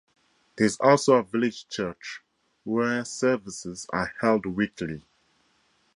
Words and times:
There 0.55 0.65
is 0.65 0.79
also 0.79 1.17
a 1.17 1.23
village 1.23 1.67
church, 1.67 2.23
where 2.63 3.05
services 3.05 3.85
are 3.93 4.11
held 4.21 4.47
weekly. 4.47 5.03